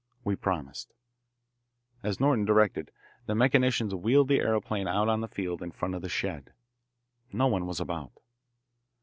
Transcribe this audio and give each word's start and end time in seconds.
We 0.23 0.35
promised. 0.35 0.95
As 2.01 2.19
Norton 2.19 2.43
directed, 2.43 2.89
the 3.27 3.35
mechanicians 3.35 3.93
wheeled 3.93 4.29
the 4.29 4.39
aeroplane 4.39 4.87
out 4.87 5.07
on 5.07 5.21
the 5.21 5.27
field 5.27 5.61
in 5.61 5.69
front 5.69 5.93
of 5.93 6.01
the 6.01 6.09
shed. 6.09 6.53
No 7.31 7.45
one 7.45 7.67
was 7.67 7.79
about. 7.79 8.13